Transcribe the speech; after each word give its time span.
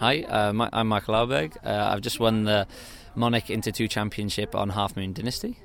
Hi, 0.00 0.22
uh, 0.22 0.52
my, 0.52 0.68
I'm 0.72 0.88
Michael 0.88 1.14
Eilberg. 1.14 1.56
Uh, 1.64 1.92
I've 1.92 2.00
just 2.00 2.18
won 2.18 2.44
the 2.44 2.66
Monarch 3.14 3.48
Inter 3.48 3.70
2 3.70 3.86
Championship 3.88 4.54
on 4.54 4.70
Half 4.70 4.96
Moon 4.96 5.12
Dynasty. 5.12 5.56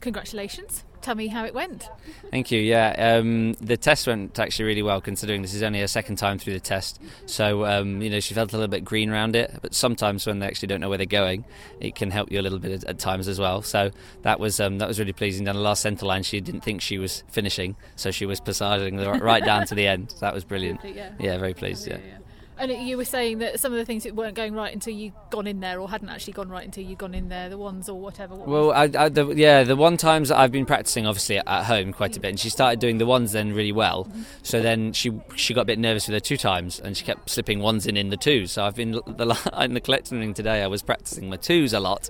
Congratulations. 0.00 0.84
Tell 1.02 1.14
me 1.14 1.28
how 1.28 1.44
it 1.44 1.54
went. 1.54 1.88
Thank 2.32 2.50
you. 2.50 2.60
Yeah, 2.60 2.94
um, 2.98 3.52
the 3.54 3.76
test 3.76 4.08
went 4.08 4.38
actually 4.40 4.64
really 4.64 4.82
well 4.82 5.00
considering 5.00 5.40
this 5.40 5.54
is 5.54 5.62
only 5.62 5.80
her 5.80 5.86
second 5.86 6.16
time 6.16 6.36
through 6.38 6.54
the 6.54 6.60
test. 6.60 7.00
So, 7.26 7.64
um, 7.64 8.02
you 8.02 8.10
know, 8.10 8.18
she 8.18 8.34
felt 8.34 8.52
a 8.52 8.56
little 8.56 8.68
bit 8.68 8.84
green 8.84 9.08
around 9.08 9.36
it, 9.36 9.54
but 9.62 9.72
sometimes 9.72 10.26
when 10.26 10.40
they 10.40 10.46
actually 10.46 10.66
don't 10.66 10.80
know 10.80 10.88
where 10.88 10.98
they're 10.98 11.06
going, 11.06 11.44
it 11.80 11.94
can 11.94 12.10
help 12.10 12.32
you 12.32 12.40
a 12.40 12.42
little 12.42 12.58
bit 12.58 12.72
at, 12.72 12.84
at 12.84 12.98
times 12.98 13.28
as 13.28 13.38
well. 13.38 13.62
So 13.62 13.92
that 14.22 14.40
was 14.40 14.58
um, 14.58 14.78
that 14.78 14.88
was 14.88 14.98
really 14.98 15.12
pleasing. 15.12 15.44
Down 15.44 15.54
the 15.54 15.60
last 15.60 15.80
centre 15.80 16.06
line, 16.06 16.24
she 16.24 16.40
didn't 16.40 16.62
think 16.62 16.80
she 16.80 16.98
was 16.98 17.22
finishing, 17.28 17.76
so 17.94 18.10
she 18.10 18.26
was 18.26 18.40
passaging 18.40 18.96
right 18.98 19.44
down 19.44 19.64
to 19.66 19.76
the 19.76 19.86
end. 19.86 20.10
So 20.10 20.18
That 20.20 20.34
was 20.34 20.44
brilliant. 20.44 20.80
Yeah, 20.84 21.12
yeah 21.20 21.38
very 21.38 21.54
pleased. 21.54 21.86
yeah. 21.86 21.98
yeah. 22.04 22.18
And 22.58 22.72
you 22.72 22.96
were 22.96 23.04
saying 23.04 23.38
that 23.38 23.60
some 23.60 23.72
of 23.72 23.78
the 23.78 23.84
things 23.84 24.04
that 24.04 24.14
weren't 24.14 24.34
going 24.34 24.54
right 24.54 24.72
until 24.72 24.94
you'd 24.94 25.12
gone 25.30 25.46
in 25.46 25.60
there, 25.60 25.78
or 25.78 25.90
hadn't 25.90 26.08
actually 26.08 26.32
gone 26.32 26.48
right 26.48 26.64
until 26.64 26.84
you'd 26.84 26.98
gone 26.98 27.14
in 27.14 27.28
there, 27.28 27.48
the 27.48 27.58
ones 27.58 27.88
or 27.88 28.00
whatever. 28.00 28.34
What 28.34 28.48
well, 28.48 28.72
I, 28.72 28.90
I, 28.96 29.08
the, 29.08 29.26
yeah, 29.28 29.62
the 29.62 29.76
one 29.76 29.96
times 29.96 30.30
I've 30.30 30.52
been 30.52 30.64
practicing, 30.64 31.06
obviously 31.06 31.38
at 31.38 31.64
home 31.64 31.92
quite 31.92 32.16
a 32.16 32.20
bit, 32.20 32.28
and 32.30 32.40
she 32.40 32.48
started 32.48 32.80
doing 32.80 32.98
the 32.98 33.06
ones 33.06 33.32
then 33.32 33.52
really 33.52 33.72
well. 33.72 34.04
Mm-hmm. 34.04 34.22
So 34.42 34.62
then 34.62 34.92
she 34.92 35.12
she 35.34 35.52
got 35.52 35.62
a 35.62 35.66
bit 35.66 35.78
nervous 35.78 36.06
with 36.08 36.14
her 36.14 36.20
two 36.20 36.38
times, 36.38 36.80
and 36.80 36.96
she 36.96 37.04
kept 37.04 37.28
slipping 37.28 37.60
ones 37.60 37.86
in 37.86 37.96
in 37.96 38.08
the 38.08 38.16
twos. 38.16 38.52
So 38.52 38.64
I've 38.64 38.76
been 38.76 38.92
the 38.92 39.50
in 39.60 39.74
the 39.74 39.80
collecting 39.80 40.32
today. 40.32 40.62
I 40.62 40.66
was 40.66 40.82
practicing 40.82 41.28
my 41.28 41.36
twos 41.36 41.72
a 41.72 41.80
lot, 41.80 42.08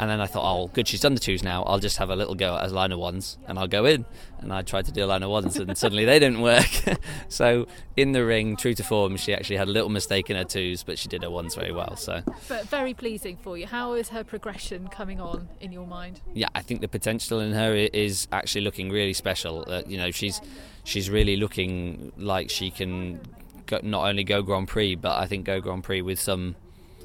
and 0.00 0.08
then 0.08 0.18
I 0.18 0.26
thought, 0.26 0.50
oh, 0.50 0.68
good, 0.68 0.88
she's 0.88 1.02
done 1.02 1.12
the 1.12 1.20
twos 1.20 1.42
now. 1.42 1.62
I'll 1.64 1.78
just 1.78 1.98
have 1.98 2.08
a 2.08 2.16
little 2.16 2.34
go 2.34 2.56
at 2.56 2.70
a 2.70 2.72
line 2.72 2.90
of 2.90 2.98
ones, 2.98 3.36
and 3.46 3.58
I'll 3.58 3.68
go 3.68 3.84
in. 3.84 4.06
And 4.38 4.50
I 4.50 4.62
tried 4.62 4.86
to 4.86 4.92
do 4.92 5.04
a 5.04 5.06
line 5.06 5.22
of 5.22 5.28
ones, 5.28 5.58
and 5.58 5.76
suddenly 5.76 6.06
they 6.06 6.18
didn't 6.18 6.40
work. 6.40 6.70
so 7.28 7.66
in 7.98 8.12
the 8.12 8.24
ring, 8.24 8.56
true 8.56 8.72
to 8.72 8.82
form, 8.82 9.18
she 9.18 9.34
actually 9.34 9.58
had 9.58 9.68
a 9.68 9.70
little 9.70 9.90
mistake 9.90 10.30
in 10.30 10.38
her 10.38 10.44
twos, 10.44 10.82
but 10.82 10.98
she 10.98 11.06
did 11.08 11.22
her 11.22 11.28
ones 11.28 11.54
very 11.54 11.70
well. 11.70 11.96
So, 11.96 12.22
but 12.48 12.66
very 12.68 12.94
pleasing 12.94 13.36
for 13.36 13.58
you. 13.58 13.66
How 13.66 13.92
is 13.92 14.08
her 14.08 14.24
progression 14.24 14.88
coming 14.88 15.20
on 15.20 15.50
in 15.60 15.70
your 15.70 15.86
mind? 15.86 16.22
Yeah, 16.32 16.48
I 16.54 16.62
think 16.62 16.80
the 16.80 16.88
potential 16.88 17.38
in 17.38 17.52
her 17.52 17.74
is 17.74 18.26
actually 18.32 18.62
looking 18.62 18.88
really 18.88 19.12
special. 19.12 19.66
Uh, 19.68 19.82
you 19.86 19.98
know, 19.98 20.10
she's 20.10 20.40
she's 20.82 21.10
really 21.10 21.36
looking 21.36 22.10
like 22.16 22.48
she 22.48 22.70
can 22.70 23.20
go, 23.66 23.80
not 23.82 24.08
only 24.08 24.24
go 24.24 24.40
Grand 24.40 24.66
Prix, 24.66 24.94
but 24.94 25.18
I 25.18 25.26
think 25.26 25.44
go 25.44 25.60
Grand 25.60 25.84
Prix 25.84 26.00
with 26.00 26.18
some 26.18 26.56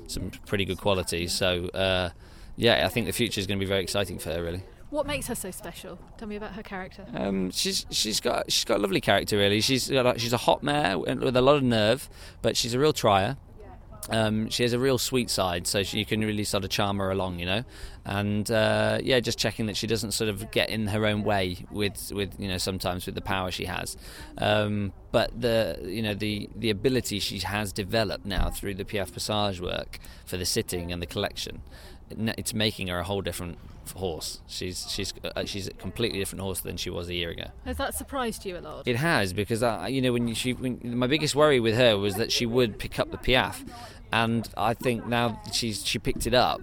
some 0.07 0.31
pretty 0.45 0.63
good 0.63 0.77
quality. 0.77 1.27
So. 1.27 1.67
Uh, 1.73 2.11
yeah, 2.55 2.85
I 2.85 2.89
think 2.89 3.07
the 3.07 3.13
future 3.13 3.39
is 3.39 3.47
going 3.47 3.59
to 3.59 3.65
be 3.65 3.69
very 3.69 3.83
exciting 3.83 4.19
for 4.19 4.31
her. 4.31 4.43
Really. 4.43 4.63
What 4.89 5.07
makes 5.07 5.27
her 5.27 5.35
so 5.35 5.51
special? 5.51 5.99
Tell 6.17 6.27
me 6.27 6.35
about 6.35 6.53
her 6.53 6.63
character. 6.63 7.05
Um, 7.13 7.51
she's 7.51 7.85
she's 7.89 8.19
got 8.19 8.51
she's 8.51 8.65
got 8.65 8.77
a 8.77 8.81
lovely 8.81 9.01
character. 9.01 9.37
Really, 9.37 9.61
she's 9.61 9.89
got, 9.89 10.19
she's 10.19 10.33
a 10.33 10.37
hot 10.37 10.63
mare 10.63 10.97
with 10.97 11.35
a 11.35 11.41
lot 11.41 11.55
of 11.55 11.63
nerve, 11.63 12.09
but 12.41 12.55
she's 12.55 12.73
a 12.73 12.79
real 12.79 12.93
trier. 12.93 13.37
Um, 14.09 14.49
she 14.49 14.63
has 14.63 14.73
a 14.73 14.79
real 14.79 14.97
sweet 14.97 15.29
side, 15.29 15.65
so 15.65 15.81
she, 15.81 15.97
you 15.97 16.05
can 16.05 16.21
really 16.21 16.43
sort 16.43 16.63
of 16.63 16.69
charm 16.69 16.99
her 16.99 17.09
along, 17.09 17.39
you 17.39 17.45
know. 17.45 17.63
And 18.05 18.49
uh, 18.51 18.99
yeah, 19.01 19.19
just 19.19 19.39
checking 19.39 19.65
that 19.65 19.75
she 19.75 19.87
doesn't 19.87 20.11
sort 20.11 20.29
of 20.29 20.51
get 20.51 20.69
in 20.69 20.87
her 20.87 21.07
own 21.07 21.23
way 21.23 21.65
with, 21.71 22.11
with 22.13 22.39
you 22.39 22.47
know, 22.47 22.59
sometimes 22.59 23.07
with 23.07 23.15
the 23.15 23.21
power 23.21 23.49
she 23.49 23.65
has. 23.65 23.97
Um, 24.37 24.93
but 25.11 25.39
the 25.39 25.79
you 25.83 26.03
know 26.03 26.13
the 26.13 26.49
the 26.55 26.69
ability 26.69 27.19
she 27.19 27.39
has 27.39 27.73
developed 27.73 28.25
now 28.25 28.49
through 28.49 28.75
the 28.75 28.85
Piaffe 28.85 29.13
Passage 29.13 29.59
work 29.59 29.99
for 30.25 30.37
the 30.37 30.45
sitting 30.45 30.91
and 30.91 31.01
the 31.01 31.07
collection 31.07 31.61
it's 32.09 32.53
making 32.53 32.87
her 32.87 32.99
a 32.99 33.03
whole 33.03 33.21
different 33.21 33.57
horse. 33.95 34.41
She's 34.47 34.89
she's 34.89 35.13
uh, 35.23 35.45
she's 35.45 35.67
a 35.67 35.73
completely 35.73 36.19
different 36.19 36.41
horse 36.41 36.59
than 36.61 36.77
she 36.77 36.89
was 36.89 37.09
a 37.09 37.13
year 37.13 37.29
ago. 37.29 37.47
Has 37.65 37.77
that 37.77 37.93
surprised 37.93 38.45
you 38.45 38.57
a 38.57 38.59
lot? 38.59 38.87
It 38.87 38.95
has 38.95 39.33
because 39.33 39.61
I, 39.63 39.87
you 39.89 40.01
know 40.01 40.13
when 40.13 40.33
she 40.33 40.53
when, 40.53 40.79
my 40.97 41.07
biggest 41.07 41.35
worry 41.35 41.59
with 41.59 41.75
her 41.75 41.97
was 41.97 42.15
that 42.15 42.31
she 42.31 42.45
would 42.45 42.79
pick 42.79 42.99
up 42.99 43.11
the 43.11 43.17
Piaffe, 43.17 43.63
and 44.16 44.47
I 44.55 44.73
think 44.73 45.05
now 45.08 45.41
she's 45.52 45.85
she 45.85 45.99
picked 45.99 46.25
it 46.25 46.33
up, 46.33 46.61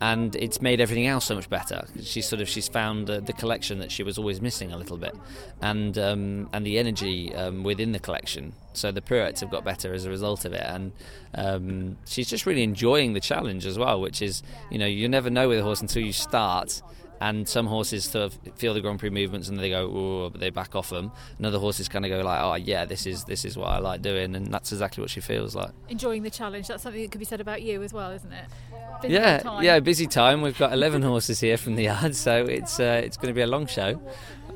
and 0.00 0.34
it's 0.34 0.60
made 0.60 0.80
everything 0.80 1.06
else 1.06 1.26
so 1.26 1.36
much 1.36 1.48
better. 1.48 1.86
She's 2.02 2.26
sort 2.26 2.42
of 2.42 2.48
she's 2.48 2.66
found 2.66 3.08
uh, 3.08 3.20
the 3.20 3.32
collection 3.32 3.78
that 3.78 3.92
she 3.92 4.02
was 4.02 4.18
always 4.18 4.40
missing 4.40 4.72
a 4.72 4.76
little 4.76 4.96
bit, 4.96 5.14
and 5.62 5.96
um, 5.96 6.48
and 6.52 6.66
the 6.66 6.76
energy 6.76 7.32
um, 7.36 7.62
within 7.62 7.92
the 7.92 8.00
collection. 8.00 8.52
So 8.72 8.90
the 8.90 9.00
pirouettes 9.00 9.40
have 9.42 9.50
got 9.50 9.64
better 9.64 9.94
as 9.94 10.06
a 10.06 10.10
result 10.10 10.44
of 10.44 10.52
it, 10.52 10.64
and 10.64 10.90
um, 11.36 11.98
she's 12.04 12.28
just 12.28 12.46
really 12.46 12.64
enjoying 12.64 13.12
the 13.12 13.20
challenge 13.20 13.64
as 13.64 13.78
well. 13.78 14.00
Which 14.00 14.20
is, 14.20 14.42
you 14.68 14.78
know, 14.78 14.86
you 14.86 15.08
never 15.08 15.30
know 15.30 15.48
with 15.48 15.60
a 15.60 15.62
horse 15.62 15.80
until 15.80 16.02
you 16.02 16.12
start, 16.12 16.82
and 17.20 17.48
some 17.48 17.66
horses 17.66 18.04
sort 18.04 18.26
of 18.26 18.38
feel 18.56 18.74
the 18.74 18.80
Grand 18.80 18.98
Prix 18.98 19.10
movements 19.10 19.48
and 19.48 19.58
they 19.58 19.70
go, 19.70 19.90
oh, 19.92 20.30
but 20.30 20.40
they 20.40 20.50
back 20.50 20.76
off 20.76 20.90
them. 20.90 21.10
And 21.36 21.46
other 21.46 21.58
horses 21.58 21.88
kind 21.88 22.04
of 22.04 22.10
go 22.10 22.20
like, 22.20 22.40
oh 22.40 22.54
yeah, 22.54 22.84
this 22.84 23.06
is 23.06 23.24
this 23.24 23.44
is 23.44 23.56
what 23.56 23.68
I 23.68 23.78
like 23.78 24.02
doing, 24.02 24.34
and 24.34 24.46
that's 24.52 24.72
exactly 24.72 25.00
what 25.00 25.10
she 25.10 25.20
feels 25.20 25.54
like. 25.54 25.70
Enjoying 25.88 26.22
the 26.22 26.30
challenge. 26.30 26.68
That's 26.68 26.82
something 26.82 27.02
that 27.02 27.10
could 27.10 27.18
be 27.18 27.24
said 27.24 27.40
about 27.40 27.62
you 27.62 27.82
as 27.82 27.92
well, 27.92 28.10
isn't 28.12 28.32
it? 28.32 28.44
Busy 29.02 29.14
yeah, 29.14 29.38
time. 29.38 29.62
yeah, 29.62 29.80
busy 29.80 30.06
time. 30.06 30.42
We've 30.42 30.58
got 30.58 30.72
11 30.72 31.02
horses 31.12 31.40
here 31.40 31.56
from 31.56 31.76
the 31.76 31.84
yard, 31.84 32.14
so 32.16 32.44
it's 32.44 32.80
uh, 32.80 33.00
it's 33.04 33.16
going 33.16 33.28
to 33.28 33.34
be 33.34 33.42
a 33.42 33.46
long 33.46 33.66
show. 33.66 34.00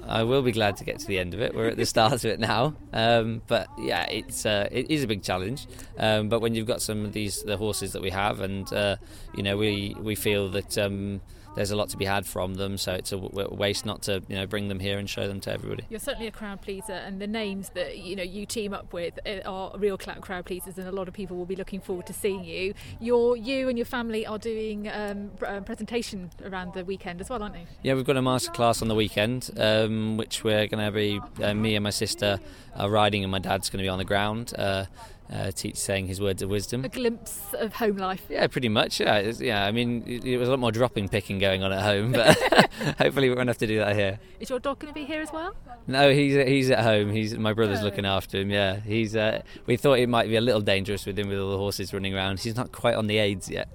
I 0.07 0.25
will 0.25 0.43
be 0.43 0.53
glad 0.53 0.77
to 0.79 0.85
get 0.85 0.99
to 0.99 1.07
the 1.07 1.19
end 1.19 1.33
of 1.33 1.41
it. 1.41 1.55
We're 1.55 1.69
at 1.69 1.77
the 1.77 1.87
start 1.87 2.13
of 2.13 2.25
it 2.25 2.41
now, 2.41 2.75
um, 2.93 3.43
but 3.47 3.69
yeah, 3.79 4.05
it's 4.07 4.45
uh, 4.45 4.69
it 4.71 4.91
is 4.91 5.05
a 5.05 5.07
big 5.07 5.23
challenge. 5.23 5.67
Um, 5.97 6.29
but 6.29 6.41
when 6.41 6.55
you've 6.55 6.67
got 6.67 6.83
some 6.83 7.05
of 7.05 7.13
these 7.13 7.43
the 7.43 7.57
horses 7.57 7.93
that 7.93 8.03
we 8.03 8.11
have, 8.11 8.41
and 8.41 8.71
uh, 8.73 8.97
you 9.35 9.43
know 9.43 9.57
we 9.57 9.97
we 9.99 10.15
feel 10.15 10.49
that. 10.51 10.77
Um, 10.79 11.21
there's 11.55 11.71
a 11.71 11.77
lot 11.77 11.89
to 11.91 11.97
be 11.97 12.05
had 12.05 12.27
from 12.27 12.55
them. 12.55 12.79
So 12.79 12.93
it's 12.93 13.13
a 13.13 13.19
waste 13.19 13.87
not 13.87 14.03
to 14.03 14.23
you 14.29 14.37
know 14.37 14.47
bring 14.47 14.69
them 14.69 14.81
here 14.81 14.99
and 14.99 15.09
show 15.09 15.29
them 15.29 15.41
to 15.41 15.53
everybody. 15.53 15.85
You're 15.89 16.01
certainly 16.01 16.27
a 16.27 16.33
crowd 16.33 16.63
pleaser, 16.63 16.93
and 16.93 17.21
the 17.21 17.27
names 17.27 17.71
that 17.71 17.99
you 17.99 18.17
know 18.17 18.23
you 18.23 18.47
team 18.47 18.73
up 18.75 18.93
with 18.93 19.19
eh, 19.27 19.41
are 19.45 19.73
real 19.77 19.99
crowd 19.99 20.45
pleasers, 20.47 20.79
and 20.79 20.89
a 20.89 20.93
lot 20.93 21.09
of 21.09 21.15
people 21.15 21.37
will 21.37 21.47
be 21.47 21.57
looking 21.57 21.81
forward 21.81 22.07
to 22.07 22.13
seeing 22.13 22.45
you. 22.45 22.75
Your 23.01 23.37
you 23.37 23.69
and 23.69 23.79
your 23.79 23.85
family 23.85 24.27
are 24.27 24.39
doing 24.39 24.89
um, 24.89 25.31
a 25.43 25.61
presentation 25.61 26.31
around 26.45 26.75
the 26.75 26.85
weekend 26.85 27.21
as 27.21 27.31
well, 27.31 27.43
aren't 27.43 27.57
you? 27.57 27.67
Yeah, 27.83 27.95
we've 27.95 28.05
got 28.05 28.17
a 28.17 28.23
masterclass 28.23 28.83
on 28.83 28.89
the 28.89 28.95
weekend, 28.95 29.51
um, 29.57 30.17
which 30.17 30.45
we're 30.45 30.67
going 30.67 30.85
to 30.85 30.93
be 30.93 31.21
uh, 31.43 31.55
me 31.55 31.77
and 31.77 31.85
my 31.85 31.91
sister 31.91 32.41
are 32.77 32.91
riding, 32.91 33.23
and 33.25 33.31
my 33.31 33.39
dad's 33.39 33.71
going 33.71 33.79
to 33.79 33.85
be 33.85 33.89
on 33.89 33.99
the 33.99 34.05
ground. 34.05 34.53
Uh, 34.57 34.87
uh, 35.33 35.51
teach 35.51 35.77
saying 35.77 36.07
his 36.07 36.21
words 36.21 36.43
of 36.43 36.51
wisdom. 36.51 36.85
A 36.85 36.89
glimpse 36.89 37.41
of 37.55 37.75
home 37.75 37.97
life. 37.97 38.25
Yeah, 38.29 38.47
pretty 38.47 38.69
much. 38.69 39.01
Yeah, 39.01 39.33
yeah. 39.39 39.65
I 39.65 39.73
mean, 39.73 40.05
it, 40.07 40.37
was 40.37 40.49
a 40.49 40.51
lot 40.51 40.61
more 40.61 40.73
dropping 40.73 41.09
picking 41.09 41.39
going 41.39 41.63
on 41.63 41.73
at 41.73 41.83
home, 41.83 42.13
but 42.13 42.37
hopefully 42.99 43.29
we 43.29 43.35
won't 43.35 43.49
have 43.49 43.59
to 43.59 43.67
do 43.67 43.79
that 43.79 43.97
here. 43.97 44.19
Is 44.41 44.51
your 44.51 44.59
dog 44.59 44.79
going 44.79 44.93
to 44.93 44.99
be 44.99 45.07
here 45.07 45.23
as 45.23 45.33
well? 45.33 45.55
No, 45.87 46.13
he's 46.13 46.35
he's 46.35 46.71
at 46.71 46.81
home. 46.81 47.11
He's 47.11 47.37
my 47.37 47.53
brother's 47.53 47.81
oh. 47.81 47.85
looking 47.85 48.05
after 48.05 48.41
him. 48.41 48.51
Yeah, 48.51 48.81
he's. 48.81 49.17
Uh, 49.17 49.43
we 49.67 49.77
thought 49.77 49.99
it 49.99 50.09
might 50.09 50.29
be 50.29 50.37
a 50.37 50.41
little 50.41 50.61
dangerous 50.61 51.07
with 51.07 51.19
him 51.19 51.29
with 51.29 51.39
all 51.39 51.51
the 51.51 51.59
horses 51.59 51.93
running 51.95 52.15
around. 52.15 52.41
He's 52.41 52.57
not 52.57 52.73
quite 52.73 52.95
on 52.95 53.07
the 53.07 53.19
aids 53.19 53.49
yet. 53.49 53.69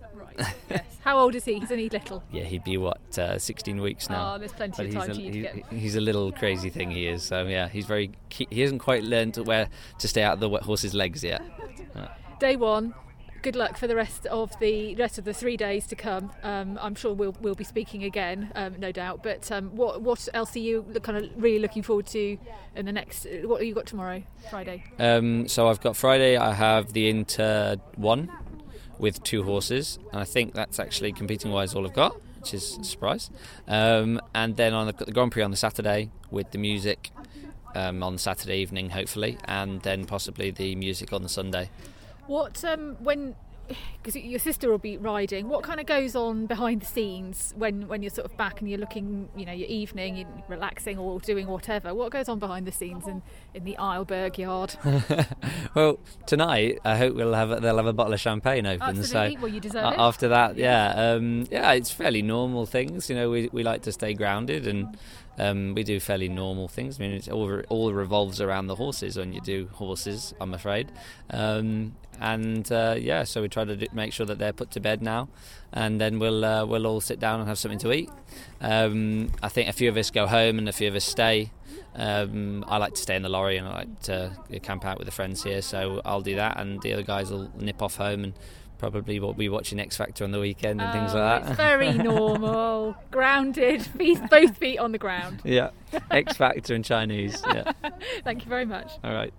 Yes. 0.70 0.84
How 1.04 1.18
old 1.20 1.36
is 1.36 1.46
he? 1.46 1.60
He's 1.60 1.72
only 1.72 1.90
little. 1.90 2.22
Yeah, 2.32 2.44
he'd 2.44 2.64
be 2.64 2.78
what 2.78 3.18
uh, 3.18 3.40
16 3.40 3.82
weeks 3.82 4.10
now. 4.10 4.36
Oh, 4.36 4.38
there's 4.38 4.52
plenty 4.52 4.76
but 4.76 4.86
of 4.88 4.94
time 4.94 5.12
a, 5.12 5.32
to 5.32 5.42
get. 5.42 5.72
He's 5.72 5.96
a 5.96 6.02
little 6.02 6.32
crazy 6.32 6.70
thing. 6.70 6.92
He 6.92 7.08
is. 7.08 7.24
So 7.24 7.46
yeah, 7.48 7.70
he's 7.70 7.86
very. 7.86 8.12
He 8.30 8.62
hasn't 8.62 8.82
quite 8.82 9.04
learned 9.04 9.38
where 9.38 9.70
to 10.00 10.08
stay 10.08 10.24
out 10.24 10.34
of 10.34 10.40
the 10.40 10.50
horse's 10.60 10.94
legs 10.94 11.24
yet. 11.24 11.42
Day 12.40 12.56
one, 12.58 12.94
good 13.42 13.56
luck 13.56 13.78
for 13.78 13.88
the 13.88 13.96
rest 13.96 14.26
of 14.26 14.60
the 14.60 14.96
rest 14.96 15.18
of 15.18 15.24
the 15.24 15.34
three 15.34 15.56
days 15.56 15.88
to 15.88 15.96
come. 15.96 16.32
Um, 16.44 16.78
I'm 16.82 16.96
sure 16.96 17.14
we'll 17.14 17.36
we'll 17.40 17.56
be 17.56 17.64
speaking 17.64 18.04
again, 18.04 18.52
um, 18.56 18.76
no 18.78 18.92
doubt. 18.92 19.24
But 19.24 19.50
um, 19.52 19.76
what 19.76 20.02
what 20.02 20.28
else 20.34 20.56
are 20.58 20.60
you 20.60 20.86
kind 21.02 21.18
of 21.18 21.32
really 21.42 21.60
looking 21.60 21.84
forward 21.84 22.08
to 22.08 22.38
in 22.76 22.86
the 22.86 22.92
next? 22.92 23.26
What 23.44 23.62
have 23.62 23.68
you 23.68 23.74
got 23.74 23.86
tomorrow, 23.86 24.24
Friday? 24.50 24.84
Um, 25.00 25.48
so 25.48 25.70
I've 25.70 25.80
got 25.80 25.96
Friday. 25.96 26.36
I 26.36 26.54
have 26.54 26.92
the 26.92 27.10
Inter 27.10 27.78
one 27.96 28.30
with 29.00 29.24
two 29.24 29.44
horses, 29.44 30.00
and 30.12 30.22
I 30.22 30.26
think 30.26 30.54
that's 30.54 30.80
actually 30.80 31.12
competing 31.12 31.52
wise 31.52 31.76
all 31.76 31.86
I've 31.86 31.94
got, 31.94 32.20
which 32.40 32.54
is 32.54 32.78
a 32.78 32.84
surprise. 32.84 33.30
Um, 33.68 34.22
and 34.34 34.56
then 34.56 34.74
on 34.74 34.88
the, 34.88 34.94
the 34.94 35.12
Grand 35.12 35.32
Prix 35.32 35.44
on 35.44 35.52
the 35.52 35.58
Saturday 35.58 36.10
with 36.32 36.52
the 36.52 36.58
music. 36.58 37.12
Um, 37.76 38.02
on 38.02 38.18
Saturday 38.18 38.58
evening, 38.58 38.90
hopefully, 38.90 39.38
and 39.46 39.82
then 39.84 40.06
possibly 40.06 40.50
the 40.50 40.76
music 40.76 41.14
on 41.14 41.22
the 41.22 41.30
Sunday. 41.30 41.70
What 42.26 42.64
um, 42.66 42.96
when 43.04 43.36
because 44.02 44.16
your 44.16 44.40
sister 44.40 44.70
will 44.70 44.78
be 44.78 44.98
riding. 44.98 45.48
What 45.50 45.64
kind 45.64 45.80
of 45.80 45.86
goes 45.86 46.16
on 46.16 46.46
behind 46.46 46.82
the 46.82 46.86
scenes 46.86 47.54
when, 47.58 47.88
when 47.88 48.02
you're 48.02 48.10
sort 48.10 48.30
of 48.30 48.38
back 48.38 48.60
and 48.60 48.70
you're 48.70 48.80
looking, 48.80 49.30
you 49.36 49.46
know, 49.46 49.52
your 49.52 49.68
evening, 49.68 50.18
you're 50.18 50.44
relaxing 50.48 50.98
or 50.98 51.20
doing 51.20 51.48
whatever? 51.48 51.94
What 51.94 52.12
goes 52.12 52.30
on 52.30 52.40
behind 52.40 52.66
the 52.66 52.72
scenes 52.72 53.08
in, 53.08 53.22
in 53.54 53.64
the 53.64 53.76
Eilberg 53.80 54.38
yard? 54.38 54.76
well, 55.76 56.00
tonight 56.26 56.80
I 56.84 56.98
hope 56.98 57.16
we'll 57.16 57.34
have 57.34 57.62
they'll 57.62 57.78
have 57.78 57.86
a 57.86 57.94
bottle 57.94 58.14
of 58.14 58.20
champagne 58.20 58.66
open. 58.66 58.98
Absolutely. 58.98 59.36
So 59.36 59.42
well, 59.42 59.52
you 59.52 59.60
deserve 59.60 59.94
it. 59.94 60.00
After 60.00 60.28
that, 60.30 60.58
yeah, 60.58 60.94
yeah, 60.96 61.12
um, 61.14 61.48
yeah, 61.52 61.72
it's 61.74 61.92
fairly 61.92 62.22
normal 62.22 62.66
things. 62.66 63.10
You 63.10 63.16
know, 63.16 63.30
we 63.30 63.50
we 63.52 63.64
like 63.64 63.84
to 63.84 63.92
stay 63.92 64.14
grounded 64.14 64.68
and 64.68 64.98
um, 65.38 65.74
we 65.76 65.84
do 65.84 66.00
fairly 66.00 66.30
normal 66.30 66.68
things. 66.68 67.00
I 67.00 67.04
mean, 67.04 67.12
it 67.12 67.30
all 67.30 67.62
all 67.70 67.94
revolves 67.94 68.42
around 68.42 68.68
the 68.68 68.76
horses 68.76 69.18
when 69.18 69.34
you 69.34 69.42
do 69.42 69.70
horses. 69.74 70.34
I'm 70.42 70.54
afraid, 70.54 70.92
um, 71.30 71.96
and 72.20 72.70
uh, 72.72 72.96
yeah, 72.98 73.24
so 73.24 73.42
we 73.42 73.50
try 73.50 73.66
to 73.66 73.76
do, 73.76 73.88
make 73.94 74.14
sure 74.14 74.26
that 74.26 74.40
they're 74.40 74.54
put 74.54 74.72
to 74.72 74.80
bed 74.80 75.02
now, 75.02 75.30
and 75.72 76.02
then 76.02 76.20
we'll 76.20 76.44
uh, 76.44 76.66
we'll 76.66 76.88
all 76.88 77.02
sit 77.02 77.20
down 77.20 77.40
and 77.40 77.48
have 77.48 77.60
something 77.60 77.80
to 77.80 77.92
eat. 77.94 78.10
Um, 78.62 79.32
I 79.44 79.50
think 79.50 79.70
a 79.70 79.74
few 79.74 79.90
of 79.90 79.98
us 79.98 80.10
go 80.10 80.28
home 80.28 80.58
and 80.58 80.68
a 80.68 80.74
few 80.74 80.88
of 80.88 80.96
us 80.96 81.06
stay. 81.06 81.52
Um, 81.96 82.64
I 82.68 82.78
like 82.78 82.94
to 82.94 83.02
stay 83.02 83.16
in 83.16 83.24
the 83.24 83.30
lorry 83.30 83.58
and 83.58 83.68
I 83.68 83.74
like 83.80 84.02
to 84.04 84.32
camp 84.62 84.86
out 84.86 85.00
with 85.00 85.08
the 85.08 85.12
friends 85.12 85.44
here, 85.44 85.62
so 85.62 86.02
I'll 86.06 86.22
do 86.22 86.36
that, 86.36 86.60
and 86.60 86.82
the 86.82 86.94
other 86.94 87.04
guys 87.04 87.32
will 87.32 87.52
nip 87.58 87.82
off 87.82 87.96
home 87.98 88.24
and 88.24 88.34
probably 88.78 89.20
what 89.20 89.38
we 89.38 89.50
watching 89.50 89.80
X 89.80 89.98
Factor 89.98 90.24
on 90.24 90.32
the 90.32 90.40
weekend 90.40 90.82
and 90.82 90.90
oh, 90.90 90.94
things 90.94 91.14
like 91.14 91.44
that. 91.44 91.50
It's 91.50 91.58
very 91.58 91.94
normal, 91.98 92.96
grounded, 93.12 93.84
feet, 93.84 94.20
both 94.30 94.58
feet 94.58 94.78
on 94.78 94.92
the 94.92 94.98
ground. 94.98 95.42
Yeah, 95.44 95.72
X 96.12 96.38
Factor 96.38 96.74
and 96.74 96.84
Chinese. 96.86 97.42
Yeah. 97.46 97.72
Thank 98.24 98.44
you 98.44 98.50
very 98.50 98.66
much. 98.66 98.92
All 99.04 99.14
right. 99.14 99.34